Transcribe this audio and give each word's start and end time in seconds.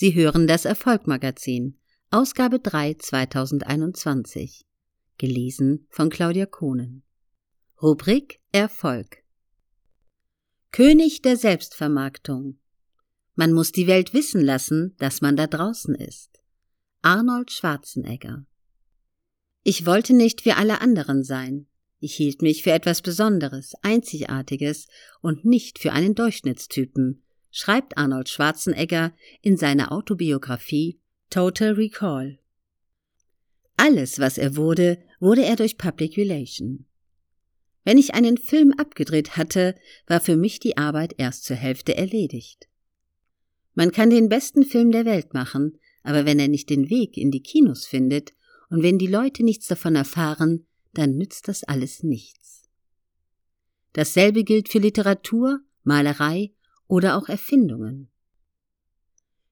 Sie 0.00 0.14
hören 0.14 0.46
das 0.46 0.64
Erfolgmagazin, 0.64 1.76
Ausgabe 2.12 2.60
3 2.60 2.94
2021. 2.94 4.64
Gelesen 5.16 5.88
von 5.90 6.08
Claudia 6.08 6.46
Kohnen. 6.46 7.02
Rubrik 7.82 8.38
Erfolg. 8.52 9.24
König 10.70 11.22
der 11.22 11.36
Selbstvermarktung. 11.36 12.60
Man 13.34 13.52
muss 13.52 13.72
die 13.72 13.88
Welt 13.88 14.14
wissen 14.14 14.40
lassen, 14.40 14.94
dass 14.98 15.20
man 15.20 15.34
da 15.34 15.48
draußen 15.48 15.96
ist. 15.96 16.30
Arnold 17.02 17.50
Schwarzenegger. 17.50 18.46
Ich 19.64 19.84
wollte 19.84 20.14
nicht 20.14 20.44
wie 20.44 20.52
alle 20.52 20.80
anderen 20.80 21.24
sein. 21.24 21.66
Ich 21.98 22.14
hielt 22.14 22.40
mich 22.40 22.62
für 22.62 22.70
etwas 22.70 23.02
Besonderes, 23.02 23.72
Einzigartiges 23.82 24.86
und 25.22 25.44
nicht 25.44 25.80
für 25.80 25.90
einen 25.90 26.14
Durchschnittstypen, 26.14 27.24
schreibt 27.50 27.96
Arnold 27.96 28.28
Schwarzenegger 28.28 29.12
in 29.42 29.56
seiner 29.56 29.92
Autobiografie 29.92 31.00
Total 31.30 31.72
Recall. 31.72 32.38
Alles, 33.76 34.18
was 34.18 34.38
er 34.38 34.56
wurde, 34.56 34.98
wurde 35.20 35.44
er 35.44 35.56
durch 35.56 35.78
Public 35.78 36.16
Relation. 36.16 36.86
Wenn 37.84 37.96
ich 37.96 38.14
einen 38.14 38.36
Film 38.36 38.72
abgedreht 38.76 39.36
hatte, 39.36 39.74
war 40.06 40.20
für 40.20 40.36
mich 40.36 40.58
die 40.58 40.76
Arbeit 40.76 41.14
erst 41.16 41.44
zur 41.44 41.56
Hälfte 41.56 41.96
erledigt. 41.96 42.68
Man 43.74 43.92
kann 43.92 44.10
den 44.10 44.28
besten 44.28 44.64
Film 44.64 44.90
der 44.90 45.04
Welt 45.04 45.32
machen, 45.32 45.78
aber 46.02 46.26
wenn 46.26 46.38
er 46.38 46.48
nicht 46.48 46.68
den 46.70 46.90
Weg 46.90 47.16
in 47.16 47.30
die 47.30 47.42
Kinos 47.42 47.86
findet 47.86 48.34
und 48.68 48.82
wenn 48.82 48.98
die 48.98 49.06
Leute 49.06 49.44
nichts 49.44 49.68
davon 49.68 49.94
erfahren, 49.94 50.66
dann 50.94 51.16
nützt 51.16 51.48
das 51.48 51.64
alles 51.64 52.02
nichts. 52.02 52.68
Dasselbe 53.92 54.44
gilt 54.44 54.68
für 54.68 54.78
Literatur, 54.78 55.60
Malerei 55.84 56.52
oder 56.88 57.16
auch 57.16 57.28
Erfindungen. 57.28 58.08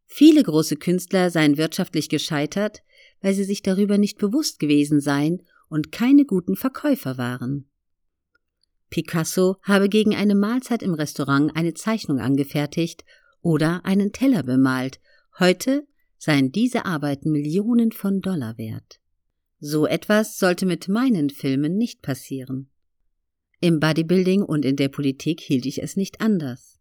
Viele 0.06 0.42
große 0.42 0.77
Künstler 0.77 1.30
seien 1.30 1.56
wirtschaftlich 1.56 2.08
gescheitert, 2.08 2.82
weil 3.20 3.34
sie 3.34 3.44
sich 3.44 3.62
darüber 3.62 3.98
nicht 3.98 4.19
bewusst 4.19 4.58
gewesen 4.58 5.00
seien 5.00 5.42
und 5.69 5.92
keine 5.92 6.24
guten 6.24 6.56
Verkäufer 6.56 7.19
waren. 7.19 7.69
Picasso 8.88 9.56
habe 9.62 9.88
gegen 9.88 10.14
eine 10.14 10.34
Mahlzeit 10.34 10.83
im 10.83 10.94
Restaurant 10.94 11.55
eine 11.56 11.74
Zeichnung 11.74 12.20
angefertigt 12.20 13.05
oder 13.41 13.84
einen 13.84 14.12
Teller 14.12 14.42
bemalt. 14.42 15.00
Heute 15.39 15.86
seien 16.18 16.52
diese 16.52 16.86
Arbeiten 16.86 17.30
Millionen 17.30 17.92
von 17.92 18.20
Dollar 18.20 18.58
wert. 18.58 19.00
So 19.58 19.86
etwas 19.86 20.39
sollte 20.39 20.66
mit 20.66 20.89
meinen 20.89 21.30
Filmen 21.30 21.77
nicht 21.77 22.00
passieren. 22.00 22.70
Im 23.61 23.80
Bodybuilding 23.80 24.42
und 24.42 24.64
in 24.64 24.77
der 24.77 24.89
Politik 24.89 25.41
hielt 25.41 25.66
ich 25.66 25.83
es 25.83 25.96
nicht 25.96 26.20
anders. 26.20 26.78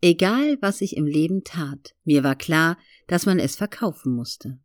Egal, 0.00 0.58
was 0.60 0.80
ich 0.80 0.96
im 0.96 1.06
Leben 1.06 1.42
tat, 1.42 1.94
mir 2.04 2.22
war 2.22 2.36
klar, 2.36 2.78
dass 3.08 3.26
man 3.26 3.38
es 3.38 3.56
verkaufen 3.56 4.14
musste. 4.14 4.58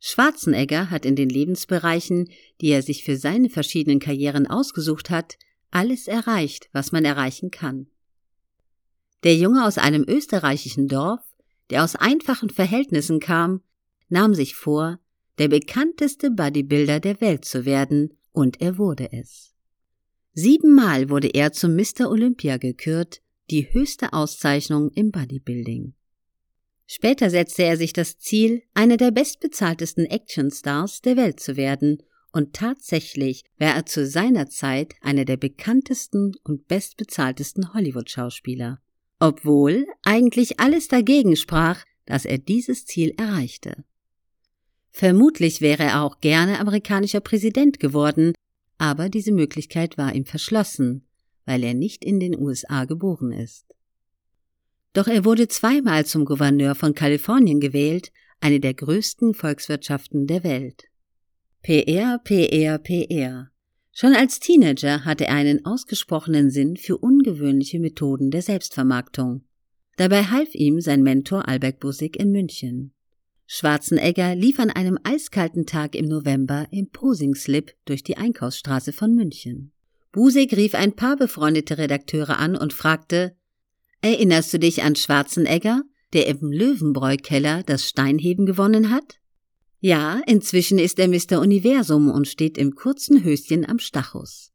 Schwarzenegger 0.00 0.90
hat 0.90 1.06
in 1.06 1.16
den 1.16 1.28
Lebensbereichen, 1.28 2.28
die 2.60 2.68
er 2.68 2.82
sich 2.82 3.04
für 3.04 3.16
seine 3.16 3.48
verschiedenen 3.48 4.00
Karrieren 4.00 4.46
ausgesucht 4.46 5.10
hat, 5.10 5.38
alles 5.70 6.08
erreicht, 6.08 6.68
was 6.72 6.92
man 6.92 7.04
erreichen 7.04 7.50
kann. 7.50 7.86
Der 9.22 9.36
Junge 9.36 9.64
aus 9.64 9.78
einem 9.78 10.04
österreichischen 10.06 10.88
Dorf, 10.88 11.22
der 11.70 11.84
aus 11.84 11.96
einfachen 11.96 12.50
Verhältnissen 12.50 13.20
kam, 13.20 13.62
nahm 14.08 14.34
sich 14.34 14.54
vor, 14.54 14.98
der 15.38 15.48
bekannteste 15.48 16.30
Bodybuilder 16.30 17.00
der 17.00 17.20
Welt 17.20 17.44
zu 17.44 17.64
werden, 17.64 18.18
und 18.32 18.60
er 18.60 18.78
wurde 18.78 19.12
es. 19.12 19.54
Siebenmal 20.32 21.08
wurde 21.08 21.28
er 21.28 21.52
zum 21.52 21.76
Mr. 21.76 22.10
Olympia 22.10 22.56
gekürt, 22.56 23.22
die 23.50 23.72
höchste 23.72 24.12
Auszeichnung 24.12 24.90
im 24.90 25.10
Bodybuilding. 25.10 25.94
Später 26.86 27.30
setzte 27.30 27.64
er 27.64 27.76
sich 27.76 27.92
das 27.92 28.18
Ziel, 28.18 28.62
einer 28.74 28.96
der 28.96 29.10
bestbezahltesten 29.10 30.06
Actionstars 30.06 31.00
der 31.00 31.16
Welt 31.16 31.40
zu 31.40 31.56
werden, 31.56 32.02
und 32.32 32.52
tatsächlich 32.52 33.44
war 33.58 33.76
er 33.76 33.86
zu 33.86 34.06
seiner 34.06 34.48
Zeit 34.48 34.94
einer 35.00 35.24
der 35.24 35.36
bekanntesten 35.36 36.32
und 36.42 36.66
bestbezahltesten 36.66 37.72
Hollywood-Schauspieler, 37.72 38.80
obwohl 39.20 39.86
eigentlich 40.02 40.58
alles 40.58 40.88
dagegen 40.88 41.36
sprach, 41.36 41.84
dass 42.06 42.24
er 42.24 42.38
dieses 42.38 42.86
Ziel 42.86 43.14
erreichte. 43.16 43.84
Vermutlich 44.90 45.60
wäre 45.60 45.84
er 45.84 46.02
auch 46.02 46.20
gerne 46.20 46.58
amerikanischer 46.58 47.20
Präsident 47.20 47.78
geworden, 47.78 48.34
aber 48.78 49.08
diese 49.08 49.32
Möglichkeit 49.32 49.96
war 49.96 50.14
ihm 50.14 50.24
verschlossen, 50.24 51.06
weil 51.44 51.62
er 51.64 51.74
nicht 51.74 52.04
in 52.04 52.20
den 52.20 52.38
USA 52.38 52.84
geboren 52.84 53.32
ist. 53.32 53.74
Doch 54.92 55.08
er 55.08 55.24
wurde 55.24 55.48
zweimal 55.48 56.06
zum 56.06 56.24
Gouverneur 56.24 56.74
von 56.74 56.94
Kalifornien 56.94 57.60
gewählt, 57.60 58.12
eine 58.40 58.60
der 58.60 58.74
größten 58.74 59.34
Volkswirtschaften 59.34 60.26
der 60.26 60.44
Welt. 60.44 60.84
PR, 61.62 62.18
PR, 62.22 62.78
PR. 62.78 63.50
Schon 63.90 64.14
als 64.14 64.40
Teenager 64.40 65.04
hatte 65.04 65.26
er 65.26 65.34
einen 65.34 65.64
ausgesprochenen 65.64 66.50
Sinn 66.50 66.76
für 66.76 66.98
ungewöhnliche 66.98 67.80
Methoden 67.80 68.30
der 68.30 68.42
Selbstvermarktung. 68.42 69.44
Dabei 69.96 70.24
half 70.24 70.54
ihm 70.54 70.80
sein 70.80 71.02
Mentor 71.02 71.48
Albert 71.48 71.80
Busig 71.80 72.16
in 72.16 72.32
München. 72.32 72.92
Schwarzenegger 73.46 74.34
lief 74.34 74.58
an 74.58 74.70
einem 74.70 74.98
eiskalten 75.04 75.66
Tag 75.66 75.94
im 75.94 76.06
November 76.06 76.66
im 76.70 76.90
Posing-Slip 76.90 77.74
durch 77.84 78.02
die 78.02 78.16
Einkaufsstraße 78.16 78.92
von 78.92 79.14
München. 79.14 79.73
Busek 80.14 80.56
rief 80.56 80.76
ein 80.76 80.94
paar 80.94 81.16
befreundete 81.16 81.76
Redakteure 81.76 82.38
an 82.38 82.56
und 82.56 82.72
fragte, 82.72 83.36
Erinnerst 84.00 84.54
du 84.54 84.60
dich 84.60 84.84
an 84.84 84.94
Schwarzenegger, 84.94 85.82
der 86.12 86.28
im 86.28 86.52
Löwenbräu-Keller 86.52 87.64
das 87.64 87.88
Steinheben 87.88 88.46
gewonnen 88.46 88.90
hat? 88.90 89.18
Ja, 89.80 90.20
inzwischen 90.26 90.78
ist 90.78 91.00
er 91.00 91.08
Mr. 91.08 91.40
Universum 91.40 92.12
und 92.12 92.28
steht 92.28 92.58
im 92.58 92.76
kurzen 92.76 93.24
Höschen 93.24 93.68
am 93.68 93.80
Stachus. 93.80 94.52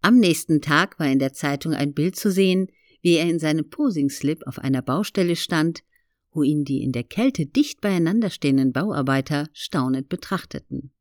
Am 0.00 0.20
nächsten 0.20 0.60
Tag 0.60 1.00
war 1.00 1.08
in 1.08 1.18
der 1.18 1.32
Zeitung 1.32 1.74
ein 1.74 1.92
Bild 1.92 2.14
zu 2.14 2.30
sehen, 2.30 2.68
wie 3.02 3.16
er 3.16 3.28
in 3.28 3.40
seinem 3.40 3.68
Posing-Slip 3.68 4.46
auf 4.46 4.60
einer 4.60 4.80
Baustelle 4.80 5.34
stand, 5.34 5.82
wo 6.30 6.44
ihn 6.44 6.64
die 6.64 6.84
in 6.84 6.92
der 6.92 7.04
Kälte 7.04 7.46
dicht 7.46 7.80
beieinander 7.80 8.30
stehenden 8.30 8.72
Bauarbeiter 8.72 9.48
staunend 9.54 10.08
betrachteten. 10.08 10.92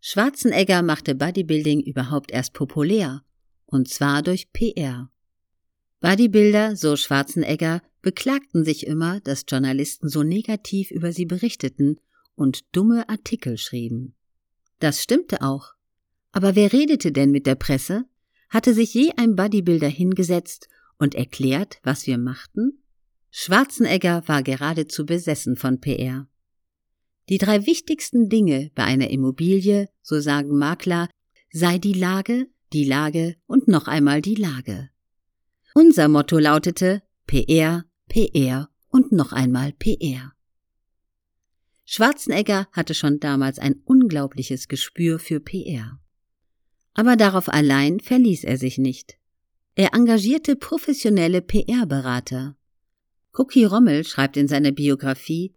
Schwarzenegger 0.00 0.82
machte 0.82 1.14
Bodybuilding 1.14 1.80
überhaupt 1.80 2.30
erst 2.30 2.52
populär, 2.52 3.22
und 3.66 3.88
zwar 3.88 4.22
durch 4.22 4.52
PR. 4.52 5.10
Bodybuilder, 6.00 6.76
so 6.76 6.96
Schwarzenegger, 6.96 7.82
beklagten 8.02 8.64
sich 8.64 8.86
immer, 8.86 9.20
dass 9.20 9.44
Journalisten 9.48 10.08
so 10.08 10.22
negativ 10.22 10.90
über 10.90 11.12
sie 11.12 11.26
berichteten 11.26 12.00
und 12.36 12.64
dumme 12.74 13.08
Artikel 13.08 13.58
schrieben. 13.58 14.14
Das 14.78 15.02
stimmte 15.02 15.42
auch. 15.42 15.74
Aber 16.30 16.54
wer 16.54 16.72
redete 16.72 17.10
denn 17.10 17.30
mit 17.30 17.46
der 17.46 17.56
Presse? 17.56 18.04
Hatte 18.48 18.72
sich 18.72 18.94
je 18.94 19.12
ein 19.16 19.34
Bodybuilder 19.34 19.88
hingesetzt 19.88 20.68
und 20.98 21.14
erklärt, 21.14 21.80
was 21.82 22.06
wir 22.06 22.18
machten? 22.18 22.82
Schwarzenegger 23.30 24.22
war 24.26 24.42
geradezu 24.42 25.04
besessen 25.04 25.56
von 25.56 25.80
PR. 25.80 26.28
Die 27.28 27.38
drei 27.38 27.66
wichtigsten 27.66 28.28
Dinge 28.28 28.70
bei 28.74 28.84
einer 28.84 29.10
Immobilie, 29.10 29.88
so 30.02 30.20
sagen 30.20 30.56
Makler, 30.56 31.08
sei 31.52 31.78
die 31.78 31.92
Lage, 31.92 32.48
die 32.72 32.84
Lage 32.84 33.36
und 33.46 33.68
noch 33.68 33.86
einmal 33.86 34.22
die 34.22 34.34
Lage. 34.34 34.88
Unser 35.74 36.08
Motto 36.08 36.38
lautete 36.38 37.02
PR, 37.26 37.84
PR 38.08 38.70
und 38.88 39.12
noch 39.12 39.32
einmal 39.32 39.72
PR. 39.72 40.32
Schwarzenegger 41.84 42.68
hatte 42.72 42.94
schon 42.94 43.20
damals 43.20 43.58
ein 43.58 43.80
unglaubliches 43.84 44.68
Gespür 44.68 45.18
für 45.18 45.40
PR. 45.40 45.98
Aber 46.94 47.16
darauf 47.16 47.48
allein 47.48 48.00
verließ 48.00 48.44
er 48.44 48.58
sich 48.58 48.78
nicht. 48.78 49.18
Er 49.74 49.94
engagierte 49.94 50.56
professionelle 50.56 51.42
PR-Berater. 51.42 52.56
Cookie 53.32 53.64
Rommel 53.64 54.04
schreibt 54.04 54.36
in 54.36 54.48
seiner 54.48 54.72
Biografie, 54.72 55.54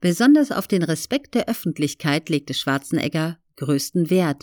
Besonders 0.00 0.52
auf 0.52 0.68
den 0.68 0.82
Respekt 0.82 1.34
der 1.34 1.48
Öffentlichkeit 1.48 2.28
legte 2.28 2.54
Schwarzenegger 2.54 3.38
größten 3.56 4.10
Wert 4.10 4.42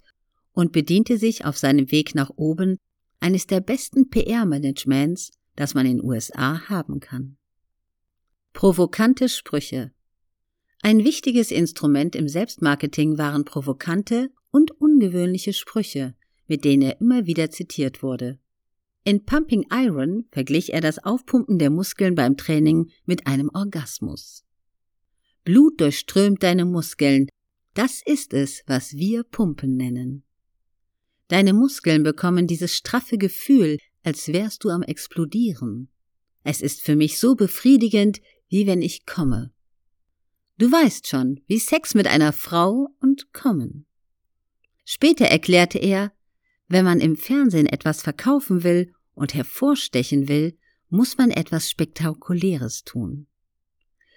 und 0.51 0.71
bediente 0.71 1.17
sich 1.17 1.45
auf 1.45 1.57
seinem 1.57 1.91
Weg 1.91 2.15
nach 2.15 2.31
oben 2.35 2.77
eines 3.19 3.47
der 3.47 3.61
besten 3.61 4.09
PR-Managements, 4.09 5.31
das 5.55 5.73
man 5.73 5.85
in 5.85 6.03
USA 6.03 6.67
haben 6.67 6.99
kann. 6.99 7.37
Provokante 8.53 9.29
Sprüche 9.29 9.91
Ein 10.81 11.03
wichtiges 11.03 11.51
Instrument 11.51 12.15
im 12.15 12.27
Selbstmarketing 12.27 13.17
waren 13.17 13.45
provokante 13.45 14.29
und 14.51 14.71
ungewöhnliche 14.79 15.53
Sprüche, 15.53 16.15
mit 16.47 16.65
denen 16.65 16.83
er 16.83 16.99
immer 17.01 17.25
wieder 17.25 17.49
zitiert 17.49 18.03
wurde. 18.03 18.39
In 19.03 19.25
Pumping 19.25 19.65
Iron 19.71 20.25
verglich 20.31 20.73
er 20.73 20.81
das 20.81 21.03
Aufpumpen 21.03 21.59
der 21.59 21.69
Muskeln 21.69 22.15
beim 22.15 22.37
Training 22.37 22.89
mit 23.05 23.27
einem 23.27 23.49
Orgasmus. 23.53 24.45
Blut 25.43 25.81
durchströmt 25.81 26.41
deine 26.41 26.65
Muskeln. 26.65 27.27
Das 27.73 28.01
ist 28.05 28.33
es, 28.33 28.63
was 28.65 28.93
wir 28.93 29.23
Pumpen 29.23 29.75
nennen. 29.75 30.23
Deine 31.27 31.53
Muskeln 31.53 32.03
bekommen 32.03 32.47
dieses 32.47 32.75
straffe 32.75 33.17
Gefühl, 33.17 33.77
als 34.03 34.27
wärst 34.27 34.63
du 34.63 34.69
am 34.69 34.83
explodieren. 34.83 35.89
Es 36.43 36.61
ist 36.61 36.81
für 36.81 36.95
mich 36.95 37.19
so 37.19 37.35
befriedigend, 37.35 38.21
wie 38.49 38.67
wenn 38.67 38.81
ich 38.81 39.05
komme. 39.05 39.51
Du 40.57 40.71
weißt 40.71 41.07
schon, 41.07 41.41
wie 41.47 41.59
Sex 41.59 41.95
mit 41.95 42.07
einer 42.07 42.31
Frau 42.31 42.89
und 43.01 43.33
kommen. 43.33 43.85
Später 44.85 45.25
erklärte 45.25 45.79
er, 45.79 46.11
wenn 46.67 46.85
man 46.85 46.99
im 46.99 47.15
Fernsehen 47.15 47.65
etwas 47.65 48.01
verkaufen 48.01 48.63
will 48.63 48.93
und 49.13 49.33
hervorstechen 49.33 50.27
will, 50.27 50.57
muss 50.89 51.17
man 51.17 51.31
etwas 51.31 51.69
Spektakuläres 51.69 52.83
tun. 52.83 53.27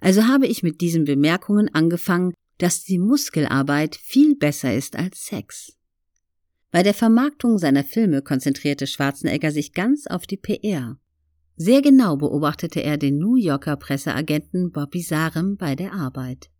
Also 0.00 0.24
habe 0.24 0.46
ich 0.46 0.62
mit 0.62 0.80
diesen 0.80 1.04
Bemerkungen 1.04 1.72
angefangen, 1.72 2.34
dass 2.58 2.84
die 2.84 2.98
Muskelarbeit 2.98 3.96
viel 3.96 4.36
besser 4.36 4.74
ist 4.74 4.96
als 4.96 5.26
Sex. 5.26 5.76
Bei 6.70 6.82
der 6.82 6.94
Vermarktung 6.94 7.58
seiner 7.58 7.84
Filme 7.84 8.22
konzentrierte 8.22 8.86
Schwarzenegger 8.86 9.50
sich 9.50 9.72
ganz 9.72 10.06
auf 10.06 10.26
die 10.26 10.36
PR. 10.36 10.98
Sehr 11.56 11.80
genau 11.80 12.16
beobachtete 12.16 12.82
er 12.82 12.98
den 12.98 13.18
New 13.18 13.36
Yorker 13.36 13.76
Presseagenten 13.76 14.72
Bobby 14.72 15.00
Sarem 15.00 15.56
bei 15.56 15.74
der 15.74 15.94
Arbeit. 15.94 16.50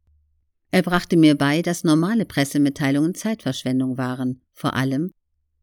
Er 0.71 0.83
brachte 0.83 1.17
mir 1.17 1.37
bei, 1.37 1.63
dass 1.63 1.85
normale 1.85 2.25
Pressemitteilungen 2.25 3.15
Zeitverschwendung 3.15 3.99
waren, 3.99 4.41
vor 4.53 4.75
allem, 4.75 5.11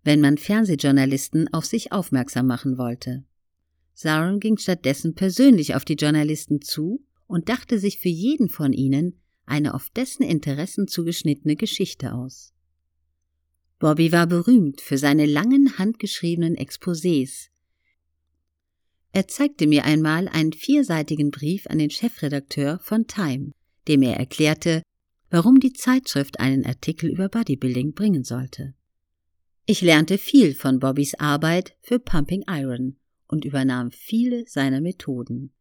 wenn 0.03 0.21
man 0.21 0.37
Fernsehjournalisten 0.37 1.51
auf 1.53 1.65
sich 1.65 1.91
aufmerksam 1.91 2.45
machen 2.45 2.77
wollte. 2.77 3.23
Sarem 3.93 4.39
ging 4.39 4.57
stattdessen 4.57 5.15
persönlich 5.15 5.75
auf 5.75 5.85
die 5.85 5.95
Journalisten 5.95 6.61
zu 6.61 7.03
und 7.33 7.49
dachte 7.49 7.79
sich 7.79 7.97
für 7.97 8.09
jeden 8.09 8.47
von 8.47 8.73
ihnen 8.73 9.19
eine 9.45 9.73
auf 9.73 9.89
dessen 9.89 10.23
Interessen 10.23 10.87
zugeschnittene 10.87 11.55
Geschichte 11.55 12.13
aus. 12.13 12.53
Bobby 13.79 14.11
war 14.11 14.27
berühmt 14.27 14.79
für 14.79 14.97
seine 14.97 15.25
langen 15.25 15.77
handgeschriebenen 15.77 16.55
Exposés, 16.55 17.49
er 19.15 19.27
zeigte 19.27 19.67
mir 19.67 19.85
einmal 19.85 20.27
einen 20.27 20.53
vierseitigen 20.53 21.29
Brief 21.29 21.67
an 21.67 21.77
den 21.77 21.91
Chefredakteur 21.91 22.79
von 22.79 23.05
Time, 23.05 23.51
dem 23.87 24.01
er 24.01 24.17
erklärte, 24.17 24.81
warum 25.29 25.59
die 25.59 25.73
Zeitschrift 25.73 26.39
einen 26.39 26.65
Artikel 26.65 27.11
über 27.11 27.29
Bodybuilding 27.29 27.93
bringen 27.93 28.23
sollte. 28.23 28.73
Ich 29.67 29.81
lernte 29.81 30.17
viel 30.17 30.55
von 30.55 30.79
Bobbys 30.79 31.13
Arbeit 31.15 31.77
für 31.81 31.99
Pumping 31.99 32.43
Iron 32.49 32.97
und 33.27 33.45
übernahm 33.45 33.91
viele 33.91 34.45
seiner 34.47 34.81
Methoden. 34.81 35.53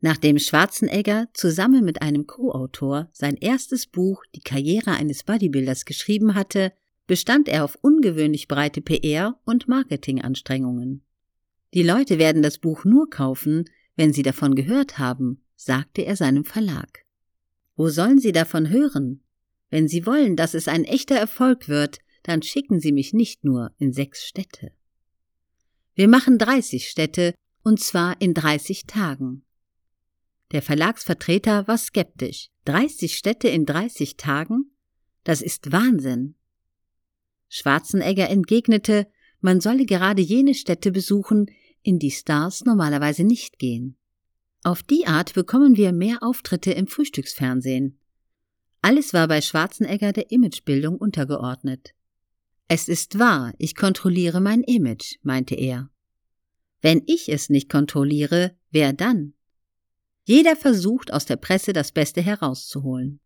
Nachdem 0.00 0.38
Schwarzenegger 0.38 1.28
zusammen 1.32 1.84
mit 1.84 2.02
einem 2.02 2.26
Co-Autor 2.26 3.08
sein 3.12 3.36
erstes 3.36 3.86
Buch 3.86 4.22
Die 4.34 4.40
Karriere 4.40 4.92
eines 4.92 5.24
Bodybuilders 5.24 5.84
geschrieben 5.84 6.34
hatte, 6.34 6.72
bestand 7.06 7.48
er 7.48 7.64
auf 7.64 7.78
ungewöhnlich 7.80 8.48
breite 8.48 8.80
PR- 8.80 9.36
und 9.44 9.68
Marketinganstrengungen. 9.68 11.02
Die 11.72 11.82
Leute 11.82 12.18
werden 12.18 12.42
das 12.42 12.58
Buch 12.58 12.84
nur 12.84 13.08
kaufen, 13.08 13.64
wenn 13.96 14.12
sie 14.12 14.22
davon 14.22 14.54
gehört 14.54 14.98
haben, 14.98 15.42
sagte 15.56 16.02
er 16.02 16.16
seinem 16.16 16.44
Verlag. 16.44 17.04
Wo 17.76 17.88
sollen 17.88 18.18
sie 18.18 18.32
davon 18.32 18.70
hören? 18.70 19.22
Wenn 19.70 19.88
sie 19.88 20.06
wollen, 20.06 20.36
dass 20.36 20.54
es 20.54 20.68
ein 20.68 20.84
echter 20.84 21.16
Erfolg 21.16 21.68
wird, 21.68 21.98
dann 22.22 22.42
schicken 22.42 22.80
sie 22.80 22.92
mich 22.92 23.12
nicht 23.12 23.44
nur 23.44 23.72
in 23.78 23.92
sechs 23.92 24.24
Städte. 24.24 24.72
Wir 25.94 26.08
machen 26.08 26.38
30 26.38 26.88
Städte, 26.88 27.34
und 27.62 27.80
zwar 27.80 28.20
in 28.20 28.34
30 28.34 28.86
Tagen. 28.86 29.45
Der 30.52 30.62
Verlagsvertreter 30.62 31.66
war 31.66 31.78
skeptisch. 31.78 32.50
30 32.66 33.16
Städte 33.16 33.48
in 33.48 33.66
30 33.66 34.16
Tagen? 34.16 34.72
Das 35.24 35.42
ist 35.42 35.72
Wahnsinn. 35.72 36.36
Schwarzenegger 37.48 38.28
entgegnete, 38.28 39.06
man 39.40 39.60
solle 39.60 39.86
gerade 39.86 40.22
jene 40.22 40.54
Städte 40.54 40.90
besuchen, 40.92 41.46
in 41.82 41.98
die 41.98 42.10
Stars 42.10 42.64
normalerweise 42.64 43.24
nicht 43.24 43.58
gehen. 43.58 43.96
Auf 44.62 44.82
die 44.82 45.06
Art 45.06 45.34
bekommen 45.34 45.76
wir 45.76 45.92
mehr 45.92 46.22
Auftritte 46.22 46.72
im 46.72 46.88
Frühstücksfernsehen. 46.88 48.00
Alles 48.82 49.12
war 49.12 49.28
bei 49.28 49.40
Schwarzenegger 49.40 50.12
der 50.12 50.30
Imagebildung 50.30 50.96
untergeordnet. 50.96 51.92
Es 52.68 52.88
ist 52.88 53.18
wahr, 53.18 53.54
ich 53.58 53.76
kontrolliere 53.76 54.40
mein 54.40 54.62
Image, 54.62 55.16
meinte 55.22 55.54
er. 55.54 55.90
Wenn 56.82 57.02
ich 57.06 57.28
es 57.28 57.48
nicht 57.48 57.68
kontrolliere, 57.68 58.56
wer 58.70 58.92
dann? 58.92 59.35
Jeder 60.28 60.56
versucht 60.56 61.12
aus 61.12 61.24
der 61.24 61.36
Presse 61.36 61.72
das 61.72 61.92
Beste 61.92 62.20
herauszuholen. 62.20 63.20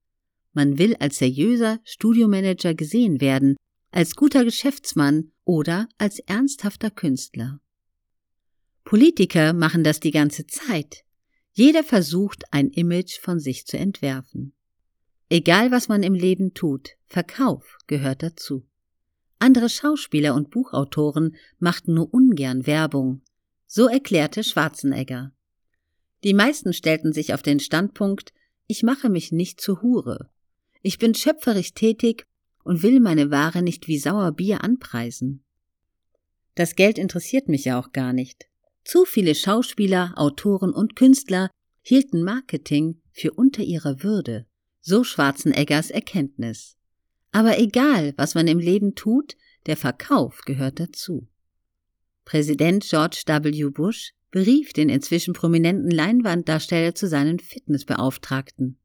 Man 0.52 0.76
will 0.76 0.96
als 0.96 1.16
seriöser 1.16 1.80
Studiomanager 1.82 2.74
gesehen 2.74 3.22
werden, 3.22 3.56
als 3.90 4.16
guter 4.16 4.44
Geschäftsmann 4.44 5.32
oder 5.44 5.88
als 5.96 6.18
ernsthafter 6.18 6.90
Künstler. 6.90 7.58
Politiker 8.84 9.54
machen 9.54 9.82
das 9.82 10.00
die 10.00 10.10
ganze 10.10 10.46
Zeit. 10.46 11.04
Jeder 11.52 11.84
versucht, 11.84 12.44
ein 12.50 12.68
Image 12.68 13.18
von 13.18 13.40
sich 13.40 13.66
zu 13.66 13.78
entwerfen. 13.78 14.52
Egal 15.30 15.70
was 15.70 15.88
man 15.88 16.02
im 16.02 16.12
Leben 16.12 16.52
tut, 16.52 16.90
Verkauf 17.06 17.78
gehört 17.86 18.22
dazu. 18.22 18.66
Andere 19.38 19.70
Schauspieler 19.70 20.34
und 20.34 20.50
Buchautoren 20.50 21.34
machten 21.58 21.94
nur 21.94 22.12
ungern 22.12 22.66
Werbung. 22.66 23.22
So 23.66 23.88
erklärte 23.88 24.44
Schwarzenegger. 24.44 25.32
Die 26.24 26.34
meisten 26.34 26.72
stellten 26.72 27.12
sich 27.12 27.32
auf 27.34 27.42
den 27.42 27.60
Standpunkt, 27.60 28.32
ich 28.66 28.82
mache 28.82 29.08
mich 29.08 29.32
nicht 29.32 29.60
zur 29.60 29.82
Hure. 29.82 30.30
Ich 30.82 30.98
bin 30.98 31.14
schöpferisch 31.14 31.74
tätig 31.74 32.26
und 32.62 32.82
will 32.82 33.00
meine 33.00 33.30
Ware 33.30 33.62
nicht 33.62 33.88
wie 33.88 33.98
Sauerbier 33.98 34.62
anpreisen. 34.62 35.44
Das 36.54 36.76
Geld 36.76 36.98
interessiert 36.98 37.48
mich 37.48 37.64
ja 37.64 37.80
auch 37.80 37.92
gar 37.92 38.12
nicht. 38.12 38.46
Zu 38.84 39.04
viele 39.04 39.34
Schauspieler, 39.34 40.12
Autoren 40.16 40.72
und 40.72 40.96
Künstler 40.96 41.50
hielten 41.82 42.22
Marketing 42.22 43.00
für 43.12 43.32
unter 43.32 43.62
ihrer 43.62 44.02
Würde, 44.02 44.46
so 44.80 45.04
Schwarzeneggers 45.04 45.90
Erkenntnis. 45.90 46.76
Aber 47.32 47.58
egal, 47.58 48.14
was 48.16 48.34
man 48.34 48.46
im 48.48 48.58
Leben 48.58 48.94
tut, 48.94 49.36
der 49.66 49.76
Verkauf 49.76 50.42
gehört 50.44 50.80
dazu. 50.80 51.28
Präsident 52.24 52.84
George 52.88 53.22
W. 53.26 53.70
Bush 53.70 54.12
berief 54.30 54.72
den 54.72 54.88
inzwischen 54.88 55.34
prominenten 55.34 55.90
Leinwanddarsteller 55.90 56.94
zu 56.94 57.08
seinen 57.08 57.38
Fitnessbeauftragten. 57.38 58.78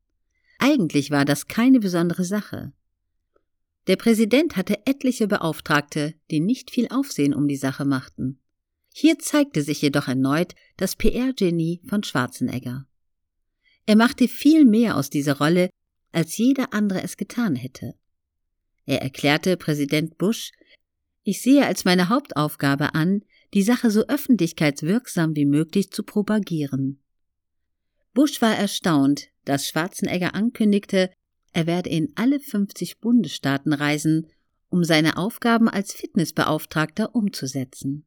Eigentlich 0.60 1.12
war 1.12 1.26
das 1.26 1.48
keine 1.48 1.80
besondere 1.80 2.24
Sache. 2.24 2.72
Der 3.88 3.98
Präsident 3.98 4.56
hatte 4.56 4.88
etliche 4.88 5.28
Beauftragte, 5.28 6.16
die 6.32 6.40
nicht 6.40 6.72
viel 6.72 6.88
Aufsehen 6.90 7.34
um 7.34 7.48
die 7.48 7.58
Sache 7.58 7.86
machten. 7.86 8.40
Hier 8.94 9.20
zeigte 9.20 9.62
sich 9.62 9.82
jedoch 9.82 10.08
erneut 10.08 10.56
das 10.78 10.96
PR-Genie 10.96 11.82
von 11.86 12.02
Schwarzenegger. 12.02 12.88
Er 13.86 13.96
machte 13.96 14.28
viel 14.28 14.66
mehr 14.66 14.98
aus 14.98 15.10
dieser 15.10 15.38
Rolle, 15.38 15.70
als 16.12 16.38
jeder 16.38 16.74
andere 16.74 17.04
es 17.04 17.18
getan 17.18 17.56
hätte. 17.56 17.94
Er 18.86 19.02
erklärte 19.02 19.58
Präsident 19.58 20.18
Bush, 20.18 20.52
ich 21.24 21.42
sehe 21.42 21.66
als 21.66 21.86
meine 21.86 22.10
Hauptaufgabe 22.10 22.96
an, 22.96 23.24
die 23.54 23.64
Sache 23.64 23.92
so 23.92 24.08
öffentlichkeitswirksam 24.08 25.36
wie 25.36 25.46
möglich 25.46 25.92
zu 25.92 26.04
propagieren. 26.04 27.02
Bush 28.14 28.42
war 28.42 28.56
erstaunt, 28.56 29.30
dass 29.44 29.68
Schwarzenegger 29.68 30.36
ankündigte, 30.36 31.12
er 31.54 31.68
werde 31.68 31.90
in 31.90 32.12
alle 32.16 32.40
50 32.40 33.00
Bundesstaaten 33.00 33.74
reisen, 33.74 34.28
um 34.70 34.84
seine 34.84 35.18
Aufgaben 35.18 35.70
als 35.70 35.94
Fitnessbeauftragter 35.94 37.16
umzusetzen. 37.16 38.06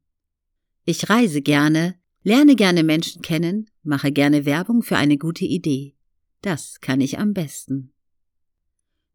Ich 0.85 1.09
reise 1.09 1.41
gerne, 1.41 1.95
lerne 2.23 2.55
gerne 2.55 2.83
Menschen 2.83 3.21
kennen, 3.21 3.69
mache 3.83 4.11
gerne 4.11 4.45
Werbung 4.45 4.83
für 4.83 4.97
eine 4.97 5.17
gute 5.17 5.45
Idee. 5.45 5.95
Das 6.41 6.79
kann 6.79 7.01
ich 7.01 7.19
am 7.19 7.33
besten. 7.33 7.91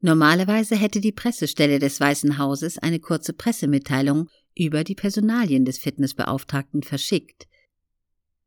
Normalerweise 0.05 0.77
hätte 0.77 1.01
die 1.01 1.13
Pressestelle 1.13 1.79
des 1.79 1.99
Weißen 1.99 2.37
Hauses 2.37 2.77
eine 2.77 3.01
kurze 3.01 3.33
Pressemitteilung 3.33 4.29
über 4.55 4.85
die 4.85 4.95
Personalien 4.95 5.65
des 5.65 5.79
Fitnessbeauftragten 5.79 6.83
verschickt, 6.83 7.49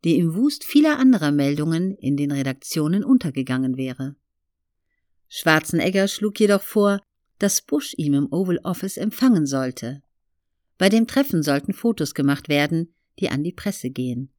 die 0.04 0.20
im 0.20 0.36
Wust 0.36 0.64
vieler 0.64 1.00
anderer 1.00 1.32
Meldungen 1.32 1.96
in 1.96 2.16
den 2.16 2.32
Redaktionen 2.32 3.04
untergegangen 3.04 3.76
wäre. 3.76 4.16
Schwarzenegger 5.30 6.08
schlug 6.08 6.40
jedoch 6.40 6.62
vor, 6.62 7.02
dass 7.40 7.64
Bush 7.64 7.96
ihm 7.98 8.14
im 8.14 8.32
Oval 8.32 8.60
Office 8.60 8.98
empfangen 8.98 9.48
sollte. 9.48 10.04
Bei 10.78 10.90
dem 10.90 11.08
Treffen 11.08 11.42
sollten 11.42 11.74
Fotos 11.74 12.14
gemacht 12.14 12.50
werden, 12.50 12.94
die 13.20 13.30
an 13.30 13.44
die 13.44 13.52
Presse 13.52 13.90
gehen. 13.90 14.30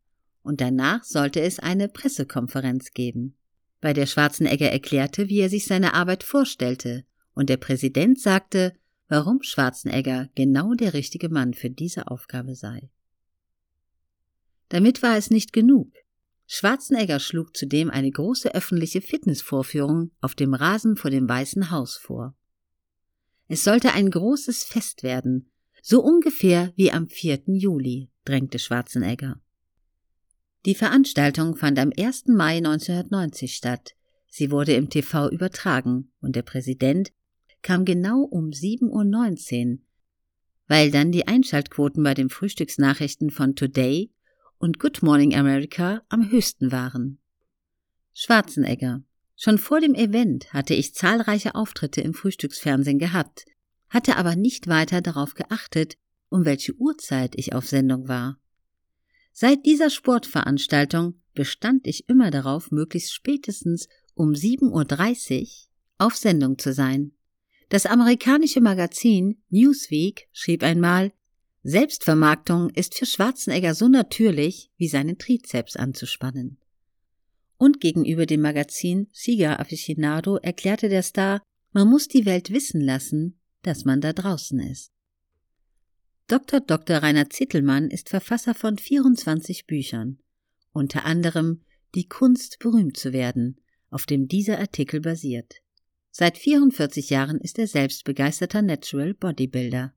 Und 0.42 0.60
danach 0.60 1.02
sollte 1.02 1.40
es 1.40 1.58
eine 1.58 1.88
Pressekonferenz 1.88 2.92
geben, 2.92 3.34
bei 3.80 3.92
der 3.92 4.06
Schwarzenegger 4.06 4.70
erklärte, 4.70 5.28
wie 5.28 5.40
er 5.40 5.49
sich 5.49 5.66
seine 5.66 5.94
Arbeit 5.94 6.23
vorstellte, 6.23 7.04
und 7.35 7.49
der 7.49 7.56
Präsident 7.56 8.20
sagte, 8.20 8.75
warum 9.08 9.42
Schwarzenegger 9.42 10.28
genau 10.35 10.75
der 10.75 10.94
richtige 10.94 11.28
Mann 11.28 11.54
für 11.54 11.70
diese 11.70 12.08
Aufgabe 12.11 12.54
sei. 12.54 12.90
Damit 14.68 15.02
war 15.02 15.16
es 15.16 15.30
nicht 15.30 15.52
genug. 15.52 15.92
Schwarzenegger 16.47 17.20
schlug 17.20 17.56
zudem 17.56 17.90
eine 17.90 18.11
große 18.11 18.54
öffentliche 18.54 19.00
Fitnessvorführung 19.00 20.11
auf 20.20 20.35
dem 20.35 20.54
Rasen 20.54 20.97
vor 20.97 21.11
dem 21.11 21.28
Weißen 21.28 21.70
Haus 21.70 21.97
vor. 21.97 22.35
Es 23.49 23.64
sollte 23.64 23.92
ein 23.92 24.11
großes 24.11 24.64
Fest 24.64 25.02
werden, 25.02 25.50
so 25.82 26.02
ungefähr 26.02 26.73
wie 26.76 26.92
am 26.92 27.08
4. 27.08 27.44
Juli, 27.47 28.11
drängte 28.25 28.58
Schwarzenegger. 28.58 29.40
Die 30.68 30.75
Veranstaltung 30.75 31.56
fand 31.56 31.78
am 31.78 31.94
1. 31.98 32.26
Mai 32.26 32.58
1990 32.58 33.54
statt. 33.54 33.94
Sie 34.28 34.50
wurde 34.50 34.75
im 34.75 34.90
TV 34.90 35.30
übertragen 35.30 36.12
und 36.20 36.37
der 36.37 36.42
Präsident 36.42 37.10
kam 37.62 37.87
genau 37.87 38.20
um 38.20 38.50
7.19 38.50 39.70
Uhr, 39.70 39.78
weil 40.66 40.90
dann 40.90 41.10
die 41.10 41.26
Einschaltquoten 41.26 42.02
bei 42.02 42.12
den 42.12 42.28
Frühstücksnachrichten 42.28 43.30
von 43.30 43.56
Today 43.56 44.12
und 44.58 44.78
Good 44.78 45.02
Morning 45.02 45.34
America 45.34 46.02
am 46.10 46.30
höchsten 46.30 46.70
waren. 46.70 47.18
Schwarzenegger. 48.12 49.02
Schon 49.37 49.56
vor 49.56 49.80
dem 49.80 49.94
Event 49.94 50.52
hatte 50.52 50.75
ich 50.75 50.94
zahlreiche 50.94 51.54
Auftritte 51.54 52.02
im 52.02 52.12
Frühstücksfernsehen 52.12 52.98
gehabt, 52.98 53.46
hatte 53.88 54.18
aber 54.18 54.37
nicht 54.37 54.68
weiter 54.68 55.00
darauf 55.00 55.32
geachtet, 55.32 55.96
um 56.28 56.44
welche 56.44 56.75
Uhrzeit 56.75 57.37
ich 57.37 57.54
auf 57.54 57.66
Sendung 57.66 58.06
war. 58.06 58.38
Seit 59.40 59.66
dieser 59.66 59.88
Sportveranstaltung 59.88 61.14
bestand 61.33 61.87
ich 61.87 62.09
immer 62.09 62.33
darauf, 62.33 62.73
möglichst 62.73 63.14
spätestens 63.14 63.87
um 64.14 64.30
7.30 64.30 65.42
Uhr 65.42 65.49
auf 65.99 66.16
Sendung 66.16 66.59
zu 66.59 66.73
sein. 66.73 67.12
Das 67.68 67.87
amerikanische 67.87 68.61
Magazin 68.61 69.40
Newsweek 69.49 70.28
schrieb 70.33 70.64
einmal, 70.64 71.12
Selbstvermarktung 71.62 72.71
ist 72.71 72.97
für 72.97 73.07
Schwarzenegger 73.07 73.76
so 73.76 73.87
natürlich, 73.87 74.73
wie 74.76 74.88
seinen 74.88 75.18
Trizeps 75.18 75.76
anzuspannen. 75.76 76.59
Und 77.59 77.80
gegenüber 77.80 78.26
dem 78.26 78.40
Magazin 78.40 79.07
Cigar 79.14 79.61
Aficionado 79.61 80.38
erklärte 80.38 80.88
der 80.88 81.04
Star, 81.04 81.42
man 81.71 81.87
muss 81.87 82.09
die 82.09 82.26
Welt 82.26 82.50
wissen 82.50 82.80
lassen, 82.80 83.38
dass 83.62 83.85
man 83.85 84.00
da 84.00 84.12
draußen 84.12 84.59
ist. 84.59 84.90
Dr. 86.30 86.61
Dr. 86.61 86.99
Rainer 86.99 87.30
Zittelmann 87.30 87.88
ist 87.88 88.11
Verfasser 88.11 88.54
von 88.54 88.76
24 88.76 89.66
Büchern, 89.66 90.18
unter 90.73 91.06
anderem 91.06 91.62
Die 91.94 92.06
Kunst 92.06 92.58
berühmt 92.58 92.99
zu 92.99 93.14
werden, 93.14 93.58
auf 93.88 94.04
dem 94.04 94.28
dieser 94.28 94.58
Artikel 94.58 95.00
basiert. 95.00 95.62
Seit 96.11 96.37
44 96.37 97.08
Jahren 97.08 97.40
ist 97.40 97.58
er 97.58 97.66
selbst 97.66 98.04
begeisterter 98.04 98.61
Natural 98.61 99.14
Bodybuilder. 99.14 99.94